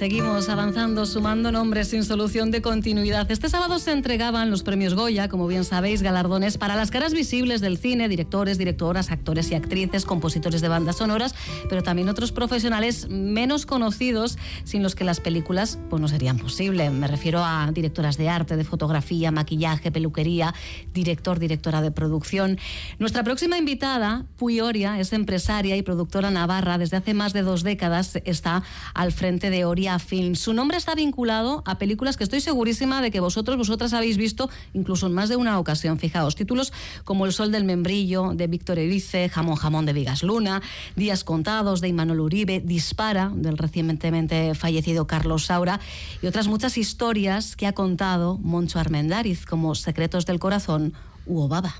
Seguimos 0.00 0.48
avanzando, 0.48 1.04
sumando 1.04 1.52
nombres 1.52 1.88
sin 1.88 2.04
solución 2.04 2.50
de 2.50 2.62
continuidad. 2.62 3.30
Este 3.30 3.50
sábado 3.50 3.78
se 3.78 3.92
entregaban 3.92 4.50
los 4.50 4.62
premios 4.62 4.94
Goya, 4.94 5.28
como 5.28 5.46
bien 5.46 5.62
sabéis, 5.62 6.00
galardones 6.00 6.56
para 6.56 6.74
las 6.74 6.90
caras 6.90 7.12
visibles 7.12 7.60
del 7.60 7.76
cine, 7.76 8.08
directores, 8.08 8.56
directoras, 8.56 9.10
actores 9.10 9.50
y 9.50 9.56
actrices, 9.56 10.06
compositores 10.06 10.62
de 10.62 10.68
bandas 10.68 10.96
sonoras, 10.96 11.34
pero 11.68 11.82
también 11.82 12.08
otros 12.08 12.32
profesionales 12.32 13.10
menos 13.10 13.66
conocidos 13.66 14.38
sin 14.64 14.82
los 14.82 14.94
que 14.94 15.04
las 15.04 15.20
películas 15.20 15.78
pues, 15.90 16.00
no 16.00 16.08
serían 16.08 16.38
posibles. 16.38 16.90
Me 16.90 17.06
refiero 17.06 17.44
a 17.44 17.70
directoras 17.70 18.16
de 18.16 18.30
arte, 18.30 18.56
de 18.56 18.64
fotografía, 18.64 19.30
maquillaje, 19.30 19.92
peluquería, 19.92 20.54
director, 20.94 21.38
directora 21.38 21.82
de 21.82 21.90
producción. 21.90 22.58
Nuestra 22.98 23.22
próxima 23.22 23.58
invitada, 23.58 24.24
Puyoria, 24.38 24.98
es 24.98 25.12
empresaria 25.12 25.76
y 25.76 25.82
productora 25.82 26.30
navarra. 26.30 26.78
Desde 26.78 26.96
hace 26.96 27.12
más 27.12 27.34
de 27.34 27.42
dos 27.42 27.62
décadas 27.62 28.18
está 28.24 28.62
al 28.94 29.12
frente 29.12 29.50
de 29.50 29.66
Oria 29.66 29.89
Film. 29.98 30.34
Su 30.34 30.54
nombre 30.54 30.76
está 30.76 30.94
vinculado 30.94 31.62
a 31.66 31.78
películas 31.78 32.16
que 32.16 32.24
estoy 32.24 32.40
segurísima 32.40 33.02
de 33.02 33.10
que 33.10 33.20
vosotros, 33.20 33.56
vosotras 33.56 33.92
habéis 33.92 34.16
visto 34.16 34.48
incluso 34.72 35.06
en 35.06 35.14
más 35.14 35.28
de 35.28 35.36
una 35.36 35.58
ocasión. 35.58 35.98
Fijaos, 35.98 36.36
títulos 36.36 36.72
como 37.04 37.26
El 37.26 37.32
Sol 37.32 37.52
del 37.52 37.64
Membrillo 37.64 38.32
de 38.34 38.46
Víctor 38.46 38.78
Erice, 38.78 39.28
Jamón 39.28 39.56
Jamón 39.56 39.86
de 39.86 39.92
Vigas 39.92 40.22
Luna, 40.22 40.62
Días 40.96 41.24
Contados 41.24 41.80
de 41.80 41.88
Imanol 41.88 42.20
Uribe, 42.20 42.60
Dispara 42.60 43.30
del 43.34 43.58
recientemente 43.58 44.54
fallecido 44.54 45.06
Carlos 45.06 45.46
Saura 45.46 45.80
y 46.22 46.26
otras 46.26 46.48
muchas 46.48 46.78
historias 46.78 47.56
que 47.56 47.66
ha 47.66 47.72
contado 47.72 48.38
Moncho 48.38 48.78
Armendariz 48.78 49.46
como 49.46 49.74
Secretos 49.74 50.26
del 50.26 50.38
Corazón 50.38 50.94
u 51.26 51.40
Obaba. 51.40 51.74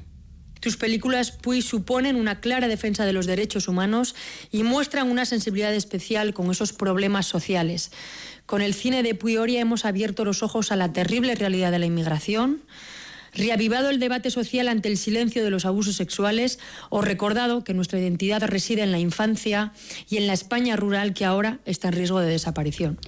Tus 0.61 0.77
películas, 0.77 1.33
Puy, 1.33 1.63
suponen 1.63 2.17
una 2.17 2.41
clara 2.41 2.69
defensa 2.69 3.07
de 3.07 3.15
los 3.15 3.27
derechos 3.27 3.67
humanos 3.67 4.15
y 4.53 4.63
muestran 4.63 5.11
una 5.11 5.25
sensibilidad 5.25 5.75
especial 5.75 6.35
con 6.35 6.51
esos 6.51 6.75
problemas 6.75 7.27
sociales. 7.27 7.91
Con 8.45 8.61
el 8.61 8.75
cine 8.75 9.03
de 9.03 9.15
Puyoria 9.15 9.61
hemos 9.61 9.87
abierto 9.87 10.25
los 10.25 10.43
ojos 10.43 10.71
a 10.71 10.77
la 10.77 10.93
terrible 10.93 11.35
realidad 11.35 11.73
de 11.73 11.79
la 11.79 11.87
inmigración, 11.87 12.63
reavivado 13.33 13.89
el 13.89 14.01
debate 14.01 14.31
social 14.31 14.69
ante 14.69 14.89
el 14.89 14.99
silencio 14.99 15.43
de 15.43 15.51
los 15.51 15.65
abusos 15.65 15.97
sexuales 15.97 16.59
o 16.91 17.01
recordado 17.01 17.65
que 17.65 17.73
nuestra 17.73 17.99
identidad 17.99 18.43
reside 18.43 18.83
en 18.83 18.93
la 18.93 18.99
infancia 18.99 19.73
y 20.11 20.19
en 20.19 20.27
la 20.27 20.35
España 20.35 20.77
rural 20.77 21.15
que 21.15 21.25
ahora 21.25 21.61
está 21.65 21.89
en 21.89 21.95
riesgo 21.95 22.21
de 22.21 22.29
desaparición. 22.29 22.99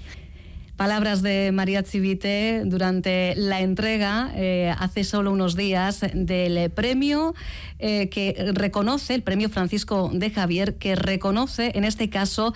Palabras 0.76 1.22
de 1.22 1.52
María 1.52 1.82
Chivite 1.82 2.62
durante 2.64 3.34
la 3.36 3.60
entrega 3.60 4.32
eh, 4.34 4.74
hace 4.78 5.04
solo 5.04 5.30
unos 5.30 5.54
días 5.54 6.00
del 6.14 6.70
premio 6.70 7.34
eh, 7.78 8.08
que 8.08 8.52
reconoce, 8.54 9.14
el 9.14 9.22
premio 9.22 9.50
Francisco 9.50 10.10
de 10.12 10.30
Javier, 10.30 10.76
que 10.76 10.96
reconoce 10.96 11.72
en 11.74 11.84
este 11.84 12.08
caso 12.08 12.54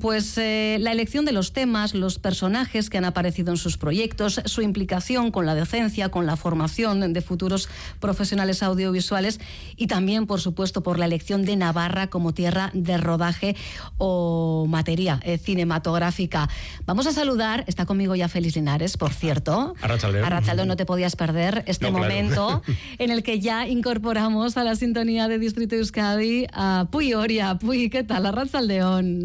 pues 0.00 0.36
eh, 0.38 0.78
la 0.80 0.92
elección 0.92 1.24
de 1.24 1.32
los 1.32 1.52
temas, 1.52 1.94
los 1.94 2.18
personajes 2.18 2.88
que 2.88 2.98
han 2.98 3.04
aparecido 3.04 3.50
en 3.50 3.56
sus 3.56 3.76
proyectos, 3.76 4.40
su 4.44 4.62
implicación 4.62 5.30
con 5.30 5.46
la 5.46 5.54
docencia, 5.54 6.08
con 6.08 6.26
la 6.26 6.36
formación 6.36 7.12
de 7.12 7.20
futuros 7.20 7.68
profesionales 8.00 8.62
audiovisuales 8.62 9.40
y 9.76 9.86
también, 9.86 10.26
por 10.26 10.40
supuesto, 10.40 10.82
por 10.82 10.98
la 10.98 11.04
elección 11.04 11.44
de 11.44 11.56
Navarra 11.56 12.06
como 12.08 12.32
tierra 12.32 12.70
de 12.72 12.96
rodaje 12.96 13.56
o 13.98 14.66
materia 14.68 15.20
eh, 15.22 15.38
cinematográfica. 15.38 16.48
Vamos 16.86 17.06
a 17.06 17.12
saludar, 17.12 17.64
está 17.66 17.84
conmigo 17.84 18.14
ya 18.14 18.28
Félix 18.28 18.56
Linares, 18.56 18.96
por 18.96 19.12
cierto. 19.12 19.74
Arrachaldeón. 19.82 20.68
no 20.68 20.76
te 20.76 20.86
podías 20.86 21.16
perder 21.16 21.62
este 21.66 21.90
momento 21.90 22.62
en 22.98 23.10
el 23.10 23.22
que 23.22 23.40
ya 23.40 23.68
incorporamos 23.68 24.56
a 24.56 24.64
la 24.64 24.76
sintonía 24.76 25.28
de 25.28 25.38
Distrito 25.38 25.76
Euskadi 25.76 26.46
a 26.52 26.86
Puy 26.90 27.14
Oria. 27.14 27.58
Puy, 27.58 27.90
¿qué 27.90 28.02
tal? 28.02 28.26
Arrachaldeón. 28.26 29.24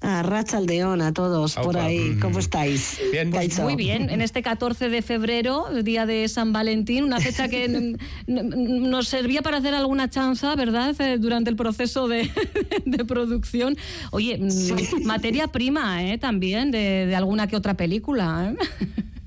A 0.00 0.22
Racha 0.22 0.58
Aldeón, 0.58 1.02
a 1.02 1.12
todos 1.12 1.56
por 1.56 1.76
ahí. 1.76 2.16
¿Cómo 2.20 2.36
mm. 2.36 2.40
estáis? 2.40 3.00
Bien. 3.10 3.30
Pues 3.30 3.58
muy 3.58 3.74
bien. 3.74 4.10
En 4.10 4.20
este 4.20 4.42
14 4.42 4.88
de 4.88 5.02
febrero, 5.02 5.66
día 5.82 6.06
de 6.06 6.28
San 6.28 6.52
Valentín, 6.52 7.02
una 7.04 7.18
fecha 7.18 7.48
que 7.48 7.96
nos 8.26 9.08
servía 9.08 9.42
para 9.42 9.56
hacer 9.56 9.74
alguna 9.74 10.08
chanza, 10.08 10.54
¿verdad? 10.54 10.94
Eh, 11.00 11.18
durante 11.18 11.50
el 11.50 11.56
proceso 11.56 12.06
de, 12.06 12.30
producción. 13.08 13.76
Oye, 14.12 14.38
mm, 14.38 15.04
materia 15.04 15.48
prima, 15.48 16.04
¿eh? 16.04 16.16
También 16.16 16.70
de, 16.70 17.06
de 17.06 17.16
alguna 17.16 17.48
que 17.48 17.56
otra 17.56 17.74
película. 17.74 18.54
¿eh? 18.54 18.86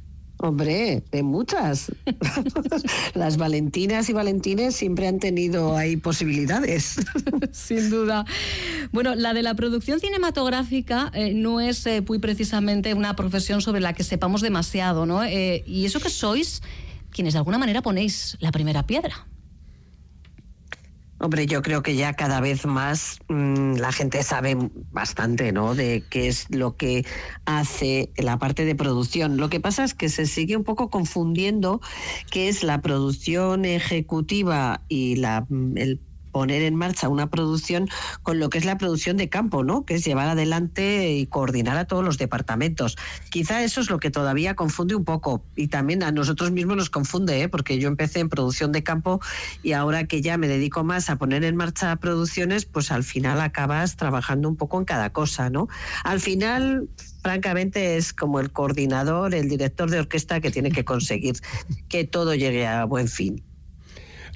Hombre, 0.43 1.03
de 1.11 1.21
muchas. 1.21 1.91
Las 3.13 3.37
Valentinas 3.37 4.09
y 4.09 4.13
Valentines 4.13 4.75
siempre 4.75 5.07
han 5.07 5.19
tenido 5.19 5.77
ahí 5.77 5.97
posibilidades. 5.97 6.95
Sin 7.51 7.91
duda. 7.91 8.25
Bueno, 8.91 9.13
la 9.13 9.35
de 9.35 9.43
la 9.43 9.53
producción 9.53 9.99
cinematográfica 9.99 11.11
eh, 11.13 11.35
no 11.35 11.61
es 11.61 11.85
eh, 11.85 12.01
muy 12.01 12.17
precisamente 12.17 12.95
una 12.95 13.15
profesión 13.15 13.61
sobre 13.61 13.81
la 13.81 13.93
que 13.93 14.03
sepamos 14.03 14.41
demasiado, 14.41 15.05
¿no? 15.05 15.23
Eh, 15.23 15.63
y 15.67 15.85
eso 15.85 15.99
que 15.99 16.09
sois 16.09 16.63
quienes 17.11 17.33
de 17.33 17.39
alguna 17.39 17.59
manera 17.59 17.83
ponéis 17.83 18.35
la 18.39 18.51
primera 18.51 18.87
piedra. 18.87 19.27
Hombre, 21.23 21.45
yo 21.45 21.61
creo 21.61 21.83
que 21.83 21.95
ya 21.95 22.13
cada 22.13 22.41
vez 22.41 22.65
más 22.65 23.19
mm, 23.29 23.75
la 23.75 23.91
gente 23.91 24.23
sabe 24.23 24.57
bastante, 24.89 25.51
¿no? 25.51 25.75
De 25.75 26.03
qué 26.09 26.27
es 26.27 26.47
lo 26.49 26.75
que 26.77 27.05
hace 27.45 28.11
la 28.17 28.39
parte 28.39 28.65
de 28.65 28.73
producción. 28.73 29.37
Lo 29.37 29.47
que 29.47 29.59
pasa 29.59 29.83
es 29.83 29.93
que 29.93 30.09
se 30.09 30.25
sigue 30.25 30.57
un 30.57 30.63
poco 30.63 30.89
confundiendo 30.89 31.79
qué 32.31 32.47
es 32.49 32.63
la 32.63 32.81
producción 32.81 33.65
ejecutiva 33.65 34.83
y 34.87 35.17
la, 35.17 35.45
el 35.75 36.01
poner 36.31 36.61
en 36.63 36.75
marcha 36.75 37.09
una 37.09 37.29
producción 37.29 37.89
con 38.23 38.39
lo 38.39 38.49
que 38.49 38.57
es 38.57 38.65
la 38.65 38.77
producción 38.77 39.17
de 39.17 39.29
campo, 39.29 39.63
¿no? 39.63 39.85
Que 39.85 39.95
es 39.95 40.05
llevar 40.05 40.27
adelante 40.29 41.11
y 41.11 41.25
coordinar 41.25 41.77
a 41.77 41.85
todos 41.85 42.03
los 42.03 42.17
departamentos. 42.17 42.97
Quizá 43.29 43.63
eso 43.63 43.81
es 43.81 43.89
lo 43.89 43.99
que 43.99 44.11
todavía 44.11 44.55
confunde 44.55 44.95
un 44.95 45.05
poco 45.05 45.43
y 45.55 45.67
también 45.67 46.03
a 46.03 46.11
nosotros 46.11 46.51
mismos 46.51 46.77
nos 46.77 46.89
confunde, 46.89 47.41
¿eh? 47.41 47.49
porque 47.49 47.79
yo 47.79 47.87
empecé 47.87 48.19
en 48.19 48.29
producción 48.29 48.71
de 48.71 48.83
campo 48.83 49.19
y 49.63 49.73
ahora 49.73 50.05
que 50.05 50.21
ya 50.21 50.37
me 50.37 50.47
dedico 50.47 50.83
más 50.83 51.09
a 51.09 51.17
poner 51.17 51.43
en 51.43 51.55
marcha 51.55 51.95
producciones, 51.97 52.65
pues 52.65 52.91
al 52.91 53.03
final 53.03 53.41
acabas 53.41 53.95
trabajando 53.95 54.49
un 54.49 54.55
poco 54.55 54.79
en 54.79 54.85
cada 54.85 55.11
cosa, 55.11 55.49
¿no? 55.49 55.67
Al 56.03 56.19
final 56.19 56.89
francamente 57.21 57.97
es 57.97 58.13
como 58.13 58.39
el 58.39 58.51
coordinador, 58.51 59.35
el 59.35 59.47
director 59.47 59.89
de 59.89 59.99
orquesta 59.99 60.39
que 60.39 60.51
tiene 60.51 60.71
que 60.71 60.85
conseguir 60.85 61.35
que 61.87 62.03
todo 62.03 62.35
llegue 62.35 62.67
a 62.67 62.85
buen 62.85 63.07
fin. 63.07 63.43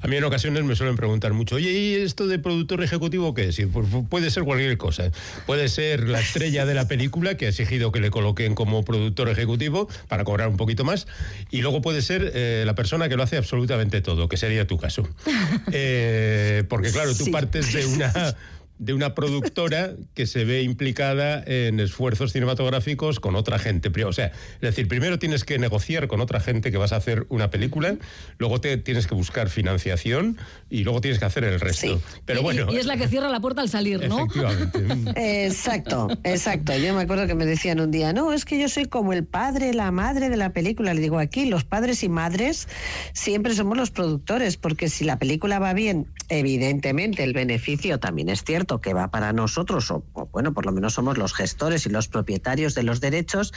A 0.05 0.07
mí 0.07 0.17
en 0.17 0.23
ocasiones 0.23 0.63
me 0.63 0.75
suelen 0.75 0.95
preguntar 0.95 1.33
mucho, 1.33 1.55
oye, 1.55 1.71
¿y 1.71 1.95
esto 1.95 2.27
de 2.27 2.37
productor 2.37 2.83
ejecutivo 2.83 3.33
qué 3.33 3.47
es? 3.47 3.59
Pues 3.73 3.87
puede 4.07 4.29
ser 4.29 4.43
cualquier 4.43 4.77
cosa. 4.77 5.09
Puede 5.47 5.67
ser 5.67 6.07
la 6.07 6.19
estrella 6.19 6.67
de 6.67 6.75
la 6.75 6.87
película 6.87 7.37
que 7.37 7.47
ha 7.47 7.49
exigido 7.49 7.91
que 7.91 7.99
le 7.99 8.11
coloquen 8.11 8.53
como 8.53 8.85
productor 8.85 9.29
ejecutivo 9.29 9.89
para 10.07 10.23
cobrar 10.23 10.49
un 10.49 10.57
poquito 10.57 10.83
más. 10.83 11.07
Y 11.49 11.63
luego 11.63 11.81
puede 11.81 12.03
ser 12.03 12.33
eh, 12.35 12.61
la 12.67 12.75
persona 12.75 13.09
que 13.09 13.15
lo 13.15 13.23
hace 13.23 13.37
absolutamente 13.37 13.99
todo, 14.01 14.29
que 14.29 14.37
sería 14.37 14.67
tu 14.67 14.77
caso. 14.77 15.09
Eh, 15.71 16.63
porque 16.69 16.91
claro, 16.91 17.15
tú 17.15 17.31
partes 17.31 17.73
de 17.73 17.85
una 17.85 18.35
de 18.77 18.93
una 18.93 19.15
productora 19.15 19.91
que 20.13 20.27
se 20.27 20.43
ve 20.43 20.61
implicada 20.61 21.43
en 21.45 21.79
esfuerzos 21.79 22.33
cinematográficos 22.33 23.19
con 23.19 23.35
otra 23.35 23.57
gente. 23.57 23.91
O 24.03 24.13
sea, 24.13 24.27
es 24.55 24.61
decir, 24.61 24.87
primero 24.87 25.17
tienes 25.17 25.43
que 25.45 25.57
negociar 25.57 26.07
con 26.07 26.19
otra 26.19 26.39
gente 26.39 26.71
que 26.71 26.77
vas 26.77 26.91
a 26.91 26.97
hacer 26.97 27.25
una 27.29 27.49
película, 27.49 27.95
luego 28.37 28.59
te 28.59 28.75
tienes 28.77 29.07
que 29.07 29.15
buscar 29.15 29.49
financiación 29.49 30.37
y 30.69 30.83
luego 30.83 30.99
tienes 30.99 31.19
que 31.19 31.25
hacer 31.25 31.45
el 31.45 31.59
resto. 31.59 32.01
Pero 32.25 32.41
bueno. 32.41 32.67
Y, 32.71 32.77
es 32.77 32.85
la 32.85 32.97
que 32.97 33.07
cierra 33.07 33.29
la 33.29 33.39
puerta 33.39 33.61
al 33.61 33.69
salir, 33.69 34.07
¿no? 34.09 34.25
Efectivamente. 34.25 35.05
exacto, 35.45 36.09
exacto. 36.23 36.75
Yo 36.75 36.93
me 36.93 37.03
acuerdo 37.03 37.27
que 37.27 37.35
me 37.35 37.45
decían 37.45 37.79
un 37.79 37.91
día, 37.91 38.11
no, 38.11 38.33
es 38.33 38.43
que 38.43 38.59
yo 38.59 38.67
soy 38.67 38.85
como 38.85 39.13
el 39.13 39.23
padre, 39.23 39.73
la 39.73 39.91
madre 39.91 40.29
de 40.29 40.37
la 40.37 40.51
película. 40.51 40.93
Le 40.93 41.01
digo, 41.01 41.19
aquí 41.19 41.45
los 41.45 41.63
padres 41.63 42.03
y 42.03 42.09
madres 42.09 42.67
siempre 43.13 43.53
somos 43.53 43.77
los 43.77 43.91
productores, 43.91 44.57
porque 44.57 44.89
si 44.89 45.05
la 45.05 45.17
película 45.17 45.59
va 45.59 45.73
bien, 45.73 46.07
evidentemente 46.27 47.23
el 47.23 47.33
beneficio 47.33 47.99
también 47.99 48.29
es 48.29 48.43
cierto 48.43 48.64
que 48.81 48.93
va 48.93 49.09
para 49.09 49.33
nosotros, 49.33 49.89
o, 49.91 50.03
bueno, 50.31 50.53
por 50.53 50.65
lo 50.65 50.71
menos 50.71 50.93
somos 50.93 51.17
los 51.17 51.33
gestores 51.33 51.85
y 51.85 51.89
los 51.89 52.07
propietarios 52.07 52.75
de 52.75 52.83
los 52.83 53.01
derechos, 53.01 53.53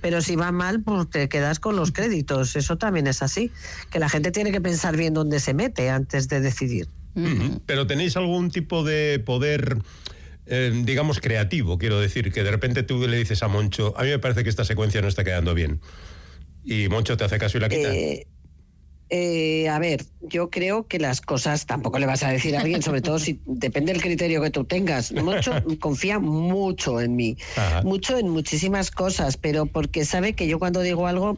pero 0.00 0.20
si 0.20 0.36
va 0.36 0.52
mal, 0.52 0.82
pues 0.82 1.10
te 1.10 1.28
quedas 1.28 1.60
con 1.60 1.76
los 1.76 1.92
créditos. 1.92 2.56
Eso 2.56 2.78
también 2.78 3.06
es 3.06 3.22
así, 3.22 3.50
que 3.90 3.98
la 3.98 4.08
gente 4.08 4.30
tiene 4.30 4.52
que 4.52 4.60
pensar 4.60 4.96
bien 4.96 5.14
dónde 5.14 5.40
se 5.40 5.54
mete 5.54 5.90
antes 5.90 6.28
de 6.28 6.40
decidir. 6.40 6.88
Pero 7.66 7.86
tenéis 7.86 8.16
algún 8.16 8.50
tipo 8.50 8.84
de 8.84 9.22
poder... 9.24 9.78
Eh, 10.44 10.82
digamos, 10.84 11.20
creativo, 11.20 11.78
quiero 11.78 12.00
decir, 12.00 12.32
que 12.32 12.42
de 12.42 12.50
repente 12.50 12.82
tú 12.82 13.06
le 13.06 13.16
dices 13.16 13.44
a 13.44 13.48
Moncho, 13.48 13.94
a 13.96 14.02
mí 14.02 14.08
me 14.08 14.18
parece 14.18 14.42
que 14.42 14.50
esta 14.50 14.64
secuencia 14.64 15.00
no 15.00 15.06
está 15.06 15.22
quedando 15.22 15.54
bien. 15.54 15.80
Y 16.64 16.88
Moncho 16.88 17.16
te 17.16 17.22
hace 17.24 17.38
caso 17.38 17.58
y 17.58 17.60
la 17.60 17.68
quita. 17.68 17.94
Eh, 17.94 18.26
eh, 19.14 19.68
a 19.68 19.78
ver, 19.78 20.06
yo 20.22 20.48
creo 20.48 20.86
que 20.86 20.98
las 20.98 21.20
cosas 21.20 21.66
tampoco 21.66 21.98
le 21.98 22.06
vas 22.06 22.22
a 22.22 22.30
decir 22.30 22.56
a 22.56 22.62
alguien, 22.62 22.80
sobre 22.82 23.02
todo 23.02 23.18
si 23.18 23.38
depende 23.46 23.92
del 23.92 24.00
criterio 24.00 24.40
que 24.40 24.48
tú 24.48 24.64
tengas. 24.64 25.12
Mucho, 25.12 25.52
confía 25.80 26.18
mucho 26.18 26.98
en 26.98 27.14
mí, 27.14 27.36
mucho 27.84 28.16
en 28.16 28.30
muchísimas 28.30 28.90
cosas, 28.90 29.36
pero 29.36 29.66
porque 29.66 30.06
sabe 30.06 30.32
que 30.32 30.48
yo 30.48 30.58
cuando 30.58 30.80
digo 30.80 31.06
algo, 31.06 31.36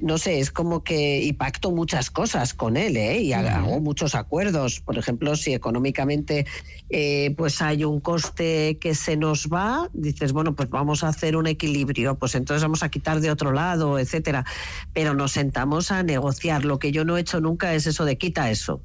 no 0.00 0.18
sé, 0.18 0.38
es 0.38 0.52
como 0.52 0.84
que 0.84 1.20
y 1.20 1.32
pacto 1.32 1.72
muchas 1.72 2.12
cosas 2.12 2.54
con 2.54 2.76
él, 2.76 2.96
¿eh? 2.96 3.20
Y 3.20 3.32
hago 3.32 3.80
muchos 3.80 4.14
acuerdos. 4.14 4.78
Por 4.78 4.96
ejemplo, 4.96 5.34
si 5.34 5.52
económicamente 5.52 6.46
eh, 6.90 7.34
pues 7.36 7.60
hay 7.60 7.84
un 7.84 7.98
coste 7.98 8.78
que 8.78 8.94
se 8.94 9.16
nos 9.16 9.48
va, 9.48 9.88
dices, 9.92 10.32
bueno, 10.32 10.54
pues 10.54 10.70
vamos 10.70 11.02
a 11.02 11.08
hacer 11.08 11.36
un 11.36 11.48
equilibrio, 11.48 12.14
pues 12.14 12.36
entonces 12.36 12.62
vamos 12.62 12.84
a 12.84 12.88
quitar 12.88 13.20
de 13.20 13.32
otro 13.32 13.50
lado, 13.50 13.98
etcétera. 13.98 14.44
Pero 14.92 15.14
nos 15.14 15.32
sentamos 15.32 15.90
a 15.90 16.04
negociar. 16.04 16.64
Lo 16.64 16.78
que 16.78 16.92
yo 16.92 16.99
no 17.04 17.16
he 17.16 17.20
hecho 17.20 17.40
nunca 17.40 17.74
es 17.74 17.86
eso 17.86 18.04
de 18.04 18.18
quita 18.18 18.50
eso. 18.50 18.82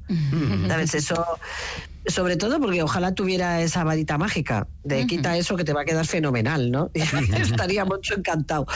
¿Sabes? 0.68 0.94
Eso 0.94 1.24
sobre 2.06 2.36
todo 2.36 2.60
porque 2.60 2.82
ojalá 2.82 3.14
tuviera 3.14 3.60
esa 3.62 3.84
varita 3.84 4.16
mágica 4.16 4.68
de 4.84 5.06
quita 5.06 5.36
eso 5.36 5.56
que 5.56 5.64
te 5.64 5.72
va 5.72 5.82
a 5.82 5.84
quedar 5.84 6.06
fenomenal, 6.06 6.70
¿no? 6.70 6.90
Estaría 6.94 7.84
mucho 7.84 8.14
encantado. 8.14 8.66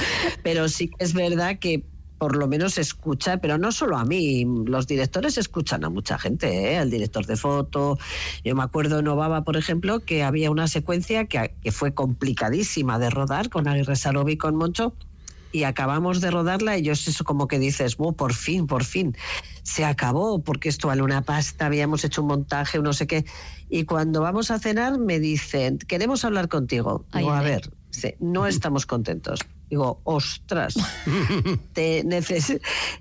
Pero 0.42 0.69
sí 0.69 0.88
que 0.88 1.04
es 1.04 1.14
verdad 1.14 1.58
que 1.58 1.84
por 2.19 2.37
lo 2.37 2.46
menos 2.48 2.76
escucha, 2.76 3.38
pero 3.38 3.56
no 3.56 3.72
solo 3.72 3.96
a 3.96 4.04
mí, 4.04 4.44
los 4.66 4.87
directores 4.87 5.38
escuchan 5.38 5.84
a 5.84 5.88
mucha 5.88 6.19
gente, 6.19 6.72
¿eh? 6.72 6.76
al 6.76 6.90
director 6.90 7.25
de 7.25 7.34
foto. 7.34 7.98
Yo 8.44 8.54
me 8.54 8.62
acuerdo 8.62 8.98
en 8.98 9.08
Obama, 9.08 9.42
por 9.42 9.56
ejemplo, 9.56 10.00
que 10.00 10.22
había 10.22 10.50
una 10.50 10.69
secuencia 10.69 11.25
que, 11.25 11.54
que 11.62 11.72
fue 11.72 11.94
complicadísima 11.94 12.98
de 12.98 13.08
rodar 13.08 13.48
con 13.48 13.69
Aguirre 13.69 13.96
Sarobi 13.96 14.32
y 14.32 14.37
con 14.37 14.54
Moncho, 14.54 14.94
y 15.52 15.64
acabamos 15.64 16.20
de 16.20 16.31
rodarla 16.31 16.79
y 16.79 16.82
yo 16.82 16.93
es 16.93 17.06
eso 17.08 17.25
como 17.25 17.49
que 17.49 17.58
dices, 17.58 17.97
oh, 17.99 18.12
por 18.12 18.35
fin, 18.35 18.67
por 18.67 18.85
fin, 18.85 19.17
se 19.62 19.85
acabó, 19.85 20.43
porque 20.43 20.69
esto 20.69 20.88
vale 20.88 21.02
una 21.02 21.23
pasta, 21.23 21.67
habíamos 21.67 22.05
hecho 22.05 22.23
un 22.23 22.29
montaje, 22.29 22.79
no 22.79 22.93
sé 22.93 23.06
qué. 23.06 23.25
Y 23.69 23.85
cuando 23.85 24.20
vamos 24.20 24.50
a 24.50 24.58
cenar 24.58 24.99
me 24.99 25.19
dicen, 25.19 25.79
queremos 25.79 26.25
hablar 26.25 26.49
contigo. 26.49 27.05
Digo, 27.14 27.32
a 27.32 27.43
ver, 27.43 27.70
no 28.19 28.47
estamos 28.47 28.87
contentos. 28.87 29.41
Digo, 29.69 30.00
ostras, 30.02 30.75
te 31.73 32.05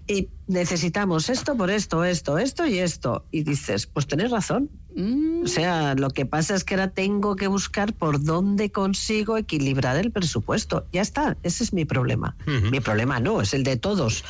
y 0.07 0.29
necesitamos 0.47 1.29
esto 1.29 1.55
por 1.55 1.71
esto, 1.71 2.03
esto, 2.05 2.37
esto 2.37 2.67
y 2.67 2.77
esto. 2.77 3.25
Y 3.31 3.43
dices, 3.43 3.87
pues 3.87 4.05
tenés 4.05 4.29
razón. 4.29 4.69
Mm. 4.95 5.43
O 5.43 5.47
sea, 5.47 5.95
lo 5.95 6.09
que 6.09 6.25
pasa 6.25 6.55
es 6.55 6.63
que 6.63 6.75
ahora 6.75 6.89
tengo 6.91 7.35
que 7.35 7.47
buscar 7.47 7.93
por 7.93 8.23
dónde 8.23 8.71
consigo 8.71 9.37
equilibrar 9.37 9.97
el 9.97 10.11
presupuesto. 10.11 10.85
Ya 10.91 11.01
está, 11.01 11.37
ese 11.43 11.63
es 11.63 11.73
mi 11.73 11.85
problema. 11.85 12.35
Mi 12.71 12.79
problema 12.79 13.19
no, 13.19 13.41
es 13.41 13.53
el 13.53 13.63
de 13.63 13.77
todos. 13.77 14.23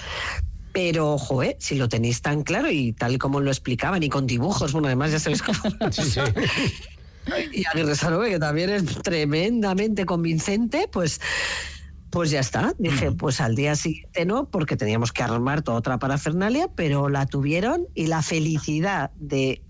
Pero, 0.72 1.14
ojo, 1.14 1.42
si 1.58 1.76
lo 1.76 1.90
tenéis 1.90 2.22
tan 2.22 2.44
claro 2.44 2.70
y 2.70 2.94
tal 2.94 3.18
como 3.18 3.40
lo 3.40 3.50
explicaban 3.50 4.04
y 4.04 4.10
con 4.10 4.28
dibujos, 4.28 4.72
bueno, 4.72 4.88
además 4.88 5.12
ya 5.12 5.20
sabéis 5.20 5.42
cómo. 5.42 5.60
sí, 5.92 6.04
sí. 6.04 6.20
y 7.54 7.66
Aguirre 7.66 7.96
Salove, 7.96 8.30
que 8.30 8.40
también 8.40 8.70
es 8.70 8.86
tremendamente 9.02 10.06
convincente, 10.06 10.88
pues 10.92 11.20
pues 12.10 12.32
ya 12.32 12.40
está. 12.40 12.74
Dije, 12.78 13.12
pues 13.12 13.40
al 13.42 13.56
día 13.56 13.76
siguiente 13.76 14.26
no, 14.26 14.50
porque 14.50 14.76
teníamos 14.76 15.12
que 15.12 15.24
armar 15.24 15.62
toda 15.62 15.78
otra 15.78 16.00
parafernalia, 16.00 16.68
pero 16.76 17.10
la 17.10 17.26
tuvieron 17.26 17.88
y 17.94 18.08
la 18.08 18.22
felicidad 18.22 19.12
de 19.16 19.64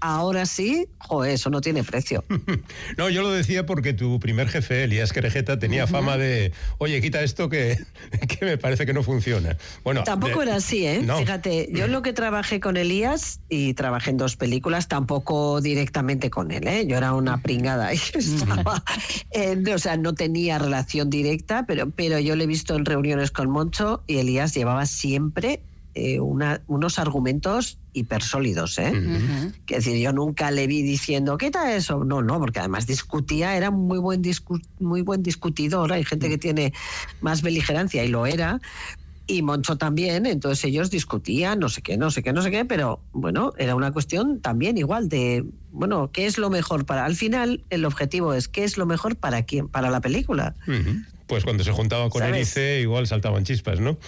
ahora 0.00 0.46
sí, 0.46 0.88
joder, 0.98 1.32
eso 1.32 1.50
no 1.50 1.60
tiene 1.60 1.84
precio. 1.84 2.24
no, 2.96 3.08
yo 3.08 3.22
lo 3.22 3.30
decía 3.30 3.66
porque 3.66 3.92
tu 3.92 4.18
primer 4.20 4.48
jefe, 4.48 4.84
Elías 4.84 5.12
Querejeta, 5.12 5.58
tenía 5.58 5.86
fama 5.86 6.16
de, 6.16 6.52
oye, 6.78 7.00
quita 7.00 7.22
esto 7.22 7.48
que, 7.48 7.78
que, 8.28 8.44
me 8.44 8.58
parece 8.58 8.86
que 8.86 8.92
no 8.92 9.02
funciona. 9.02 9.56
Bueno, 9.84 10.04
tampoco 10.04 10.42
era 10.42 10.56
así, 10.56 10.86
¿eh? 10.86 11.00
Fíjate, 11.18 11.68
yo 11.72 11.88
lo 11.88 12.02
que 12.02 12.12
trabajé 12.12 12.60
con 12.60 12.76
Elías 12.76 13.40
y 13.48 13.74
trabajé 13.74 14.10
en 14.10 14.16
dos 14.16 14.36
películas, 14.36 14.88
tampoco 14.88 15.60
directamente 15.60 16.30
con 16.30 16.50
él, 16.50 16.66
¿eh? 16.66 16.86
Yo 16.86 16.96
era 16.96 17.12
una 17.14 17.42
pringada 17.42 17.92
y 17.94 18.00
estaba, 18.14 18.82
o 19.74 19.78
sea, 19.78 19.96
no 19.96 20.14
tenía 20.14 20.58
relación 20.58 21.10
directa, 21.10 21.64
pero, 21.66 21.90
pero 21.90 22.18
yo 22.18 22.36
le 22.36 22.44
he 22.44 22.46
visto 22.46 22.74
en 22.76 22.84
reuniones 22.84 23.30
con 23.30 23.50
Moncho 23.50 24.02
y 24.06 24.18
Elías 24.18 24.54
llevaba 24.54 24.86
siempre 24.86 25.60
eh, 25.98 26.20
unos 26.20 26.98
argumentos 26.98 27.78
hipersólidos, 27.96 28.78
¿eh? 28.78 28.92
Que 29.64 29.76
decir, 29.76 29.98
yo 29.98 30.12
nunca 30.12 30.50
le 30.50 30.66
vi 30.66 30.82
diciendo, 30.82 31.38
¿qué 31.38 31.50
tal 31.50 31.70
eso? 31.70 32.04
No, 32.04 32.22
no, 32.22 32.38
porque 32.38 32.58
además 32.58 32.86
discutía, 32.86 33.56
era 33.56 33.70
muy 33.70 33.98
buen, 33.98 34.22
muy 34.78 35.00
buen 35.00 35.22
discutidor, 35.22 35.92
hay 35.92 36.04
gente 36.04 36.28
que 36.28 36.36
tiene 36.36 36.74
más 37.22 37.40
beligerancia 37.40 38.04
y 38.04 38.08
lo 38.08 38.26
era, 38.26 38.60
y 39.26 39.42
Moncho 39.42 39.76
también, 39.76 40.26
entonces 40.26 40.64
ellos 40.66 40.90
discutían, 40.90 41.58
no 41.58 41.68
sé 41.68 41.82
qué, 41.82 41.96
no 41.96 42.10
sé 42.10 42.22
qué, 42.22 42.32
no 42.32 42.42
sé 42.42 42.50
qué, 42.50 42.64
pero 42.64 43.00
bueno, 43.12 43.52
era 43.56 43.74
una 43.74 43.92
cuestión 43.92 44.40
también 44.40 44.76
igual 44.76 45.08
de, 45.08 45.44
bueno, 45.72 46.10
¿qué 46.12 46.26
es 46.26 46.38
lo 46.38 46.50
mejor 46.50 46.84
para... 46.84 47.04
Al 47.04 47.16
final 47.16 47.64
el 47.70 47.86
objetivo 47.86 48.34
es, 48.34 48.46
¿qué 48.46 48.62
es 48.62 48.76
lo 48.76 48.86
mejor 48.86 49.16
para 49.16 49.42
quién? 49.42 49.68
Para 49.68 49.90
la 49.90 50.00
película. 50.00 50.54
Pues 51.26 51.42
cuando 51.42 51.64
se 51.64 51.72
juntaba 51.72 52.08
con 52.08 52.22
Erice 52.22 52.80
igual 52.80 53.06
saltaban 53.06 53.44
chispas, 53.44 53.80
¿no? 53.80 53.98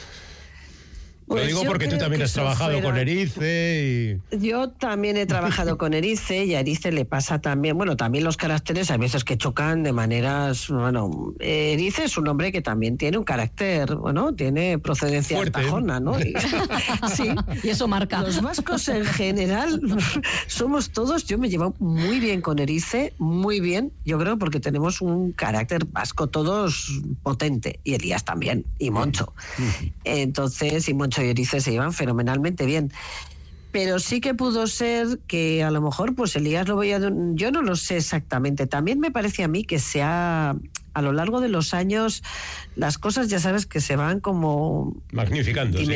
Lo 1.28 1.34
pues 1.34 1.48
digo 1.48 1.64
porque 1.64 1.88
tú 1.88 1.98
también 1.98 2.22
has 2.22 2.32
trabajado 2.32 2.80
con 2.80 2.96
Erice. 2.96 4.20
Y... 4.30 4.38
Yo 4.38 4.70
también 4.70 5.18
he 5.18 5.26
trabajado 5.26 5.76
con 5.76 5.92
Erice 5.92 6.46
y 6.46 6.54
a 6.54 6.60
Erice 6.60 6.90
le 6.90 7.04
pasa 7.04 7.38
también, 7.38 7.76
bueno, 7.76 7.96
también 7.96 8.24
los 8.24 8.38
caracteres 8.38 8.90
a 8.90 8.96
veces 8.96 9.24
que 9.24 9.36
chocan 9.36 9.82
de 9.82 9.92
maneras, 9.92 10.68
bueno, 10.70 11.34
Erice 11.38 12.04
es 12.04 12.16
un 12.16 12.28
hombre 12.28 12.50
que 12.50 12.62
también 12.62 12.96
tiene 12.96 13.18
un 13.18 13.24
carácter, 13.24 13.94
bueno, 13.96 14.34
tiene 14.34 14.78
procedencia 14.78 15.36
Fuerte. 15.36 15.60
¿no? 16.00 16.18
Y, 16.18 16.34
sí. 17.14 17.28
Y 17.62 17.68
eso 17.68 17.88
marca. 17.88 18.22
Los 18.22 18.40
vascos 18.40 18.88
en 18.88 19.04
general 19.04 19.80
somos 20.46 20.90
todos, 20.90 21.26
yo 21.26 21.36
me 21.36 21.50
llevo 21.50 21.74
muy 21.78 22.20
bien 22.20 22.40
con 22.40 22.58
Erice, 22.58 23.12
muy 23.18 23.60
bien, 23.60 23.92
yo 24.06 24.18
creo 24.18 24.38
porque 24.38 24.60
tenemos 24.60 25.02
un 25.02 25.32
carácter 25.32 25.84
vasco 25.84 26.28
todos 26.28 27.02
potente 27.22 27.80
y 27.84 27.94
Elías 27.94 28.24
también, 28.24 28.64
y 28.78 28.90
Moncho. 28.90 29.34
Entonces, 30.04 30.88
y 30.88 30.94
Moncho 30.94 31.17
y 31.24 31.28
Erice 31.28 31.60
se 31.60 31.72
llevan 31.72 31.92
fenomenalmente 31.92 32.66
bien. 32.66 32.90
Pero 33.70 33.98
sí 33.98 34.20
que 34.20 34.34
pudo 34.34 34.66
ser 34.66 35.20
que 35.26 35.62
a 35.62 35.70
lo 35.70 35.82
mejor, 35.82 36.14
pues 36.14 36.34
Elías 36.36 36.66
lo 36.68 36.76
veía, 36.76 36.98
yo 37.00 37.50
no 37.50 37.62
lo 37.62 37.76
sé 37.76 37.98
exactamente. 37.98 38.66
También 38.66 38.98
me 38.98 39.10
parece 39.10 39.44
a 39.44 39.48
mí 39.48 39.64
que 39.64 39.78
se 39.78 40.02
ha, 40.02 40.56
a 40.98 41.02
lo 41.02 41.12
largo 41.12 41.40
de 41.40 41.48
los 41.48 41.74
años, 41.74 42.22
las 42.76 42.98
cosas 42.98 43.28
ya 43.28 43.38
sabes 43.38 43.66
que 43.66 43.80
se 43.80 43.96
van 43.96 44.20
como... 44.20 44.96
Magnificando, 45.12 45.78
sí. 45.78 45.86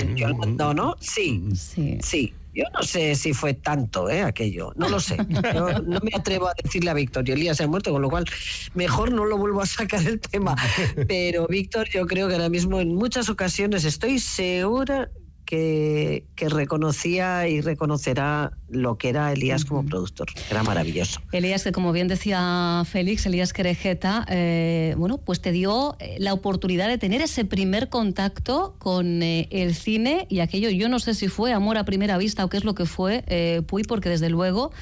¿no? 0.56 0.96
Sí, 1.00 1.43
sí, 1.54 1.99
sí. 2.02 2.34
Yo 2.54 2.64
no 2.75 2.82
sé 2.82 3.14
si 3.14 3.32
fue 3.32 3.54
tanto 3.54 4.10
¿eh? 4.10 4.20
aquello, 4.20 4.75
no 4.76 4.88
lo 4.90 5.00
sé. 5.00 5.16
Yo 5.54 5.78
no 5.87 6.00
me 6.02 6.10
atrevo 6.14 6.49
a 6.49 6.54
decirle 6.62 6.90
a 6.90 6.94
Víctor, 6.94 7.26
y 7.26 7.32
Elías 7.32 7.56
se 7.56 7.64
ha 7.64 7.66
muerto, 7.66 7.93
con 7.93 8.02
lo 8.02 8.10
cual 8.10 8.26
mejor 8.75 9.10
no 9.10 9.25
lo 9.25 9.38
vuelvo 9.38 9.62
a 9.62 9.66
sacar 9.66 10.06
el 10.06 10.20
tema. 10.20 10.54
Pero 11.08 11.46
Víctor, 11.46 11.88
yo 11.88 12.06
creo 12.06 12.28
que 12.28 12.34
ahora 12.34 12.50
mismo 12.50 12.78
en 12.81 12.94
muchas 12.94 13.30
ocasiones 13.30 13.85
estoy 13.85 14.18
segura 14.18 15.11
que, 15.52 16.49
reconocía 16.49 17.47
y 17.47 17.61
reconocerá 17.61 18.52
lo 18.68 18.97
que 18.97 19.11
era 19.11 19.32
Elías 19.32 19.64
como 19.66 19.85
productor. 19.85 20.28
Era 20.50 20.62
maravilloso. 20.62 21.21
Elías, 21.30 21.62
que 21.62 21.73
como 21.73 21.92
bien 21.92 22.09
decía 22.09 22.82
Félix, 22.87 23.26
Elías 23.26 23.52
Querejeta, 23.52 24.25
eh, 24.28 24.94
bueno, 24.97 25.18
pues 25.18 25.40
te 25.40 25.52
dio 25.52 25.97
eh, 26.00 26.16
la 26.18 26.32
oportunidad 26.32 26.88
de 26.88 26.97
tener 26.97 27.21
ese 27.21 27.44
primer 27.44 27.90
contacto 27.90 28.76
con 28.78 29.23
eh, 29.23 29.49
el 29.50 29.75
cine 29.75 30.26
y 30.30 30.40
aquello, 30.40 30.71
yo 30.71 30.88
no 30.88 30.99
sé 30.99 31.14
si 31.14 31.28
fue 31.28 31.52
amor 31.52 31.76
a 31.76 31.85
primera 31.85 32.16
vista 32.16 32.44
o 32.44 32.49
qué 32.49 32.56
es 32.56 32.64
lo 32.64 32.75
que 32.75 32.87
fue, 32.87 33.23
Puy, 33.66 33.82
porque 33.85 34.09
desde 34.09 34.30
luego 34.30 34.73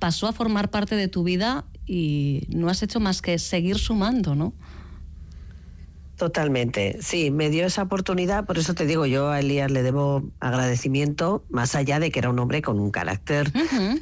pasó 0.00 0.26
a 0.26 0.32
formar 0.32 0.70
parte 0.70 0.96
de 0.96 1.06
tu 1.06 1.22
vida 1.22 1.64
y 1.86 2.46
no 2.48 2.68
has 2.68 2.82
hecho 2.82 2.98
más 2.98 3.22
que 3.22 3.38
seguir 3.38 3.78
sumando, 3.78 4.34
¿no? 4.34 4.54
Totalmente, 6.16 6.96
sí, 7.02 7.30
me 7.30 7.50
dio 7.50 7.66
esa 7.66 7.82
oportunidad, 7.82 8.46
por 8.46 8.56
eso 8.56 8.72
te 8.72 8.86
digo, 8.86 9.04
yo 9.04 9.28
a 9.28 9.40
Elías 9.40 9.70
le 9.70 9.82
debo 9.82 10.22
agradecimiento, 10.40 11.44
más 11.50 11.74
allá 11.74 12.00
de 12.00 12.10
que 12.10 12.18
era 12.18 12.30
un 12.30 12.38
hombre 12.38 12.62
con 12.62 12.80
un 12.80 12.90
carácter. 12.90 13.52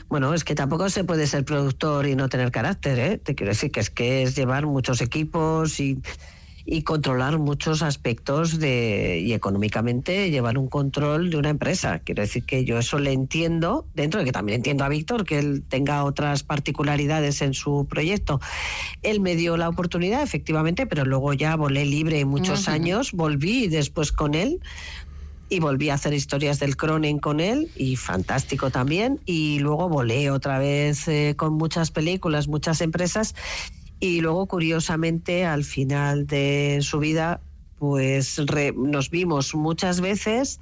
Bueno, 0.09 0.33
es 0.33 0.45
que 0.45 0.55
tampoco 0.55 0.89
se 0.91 1.03
puede 1.03 1.27
ser 1.27 1.45
productor 1.45 2.07
y 2.07 2.15
no 2.15 2.29
tener 2.29 2.53
carácter, 2.53 2.99
¿eh? 3.01 3.19
Te 3.19 3.35
quiero 3.35 3.51
decir 3.51 3.73
que 3.73 3.81
es 3.81 3.91
que 3.91 4.23
es 4.23 4.37
llevar 4.37 4.65
muchos 4.65 5.01
equipos 5.01 5.81
y 5.81 6.01
y 6.67 6.83
controlar 6.83 7.39
muchos 7.39 7.83
aspectos 7.83 8.59
de, 8.59 9.21
y 9.23 9.35
económicamente 9.35 10.31
llevar 10.31 10.57
un 10.57 10.69
control 10.69 11.31
de 11.31 11.37
una 11.37 11.51
empresa. 11.51 11.99
Quiero 11.99 12.23
decir 12.23 12.45
que 12.45 12.65
yo 12.65 12.79
eso 12.79 12.99
le 12.99 13.13
entiendo, 13.13 13.87
dentro 13.95 14.21
de 14.21 14.27
que 14.27 14.33
también 14.33 14.57
entiendo 14.57 14.85
a 14.85 14.89
Víctor 14.89 15.25
que 15.25 15.39
él 15.39 15.65
tenga 15.69 16.05
otras 16.05 16.43
particularidades 16.43 17.43
en 17.43 17.53
su 17.53 17.87
proyecto. 17.89 18.41
Él 19.03 19.21
me 19.21 19.37
dio 19.37 19.57
la 19.57 19.69
oportunidad, 19.69 20.23
efectivamente, 20.23 20.87
pero 20.87 21.05
luego 21.05 21.35
ya 21.35 21.55
volé 21.57 21.85
libre 21.85 22.25
muchos 22.25 22.69
años, 22.69 23.13
volví 23.13 23.69
después 23.69 24.11
con 24.13 24.35
él 24.35 24.61
y 25.51 25.61
volví 25.61 25.91
a 25.91 25.95
hacer 25.95 26.15
historias 26.15 26.59
del 26.59 26.77
Cronen 26.77 27.19
con 27.19 27.41
él 27.41 27.71
y 27.77 27.97
fantástico 27.97 28.71
también 28.71 29.21
y 29.27 29.59
luego 29.59 29.91
volé 29.91 30.31
otra 30.31 30.59
vez 30.59 31.07
eh, 31.09 31.35
con 31.37 31.55
muchas 31.55 31.91
películas, 31.91 32.49
muchas 32.49 32.81
empresas 32.81 33.35
y 34.01 34.21
luego, 34.21 34.47
curiosamente, 34.47 35.45
al 35.45 35.65
final 35.65 36.27
de 36.27 36.79
su 36.83 36.99
vida, 36.99 37.43
pues 37.77 38.41
nos 38.75 39.11
vimos 39.11 39.55
muchas 39.55 40.01
veces 40.01 40.61